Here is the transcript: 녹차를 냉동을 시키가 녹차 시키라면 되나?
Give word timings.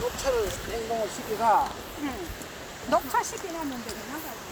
녹차를 0.00 0.48
냉동을 0.68 1.08
시키가 1.08 1.72
녹차 2.90 3.22
시키라면 3.22 3.70
되나? 3.70 4.47